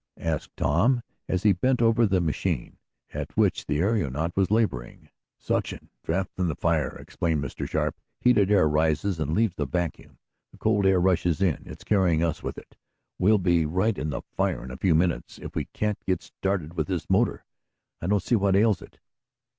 [0.17, 2.79] asked Tom, as he bent over the machine,
[3.13, 5.09] at which the aeronaut was laboring.
[5.37, 7.69] "Suction draught from the fire!" explained Mr.
[7.69, 7.95] Sharp.
[8.19, 10.17] "Heated air rises and leaves a vacuum.
[10.53, 11.61] The cold air rushes in.
[11.67, 12.75] It's carrying us with it.
[13.19, 16.73] We'll be right in the fire in a few minutes, if we can't get started
[16.73, 17.45] with this motor!
[18.01, 18.97] I don't see what ails it."